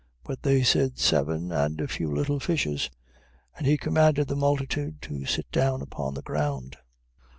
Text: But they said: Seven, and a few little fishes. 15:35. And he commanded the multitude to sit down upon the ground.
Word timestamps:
But 0.23 0.41
they 0.41 0.63
said: 0.63 0.97
Seven, 0.97 1.51
and 1.51 1.79
a 1.79 1.87
few 1.87 2.09
little 2.11 2.39
fishes. 2.39 2.89
15:35. 3.57 3.57
And 3.59 3.67
he 3.67 3.77
commanded 3.77 4.27
the 4.29 4.35
multitude 4.35 4.99
to 5.03 5.25
sit 5.25 5.51
down 5.51 5.83
upon 5.83 6.15
the 6.15 6.23
ground. 6.23 6.77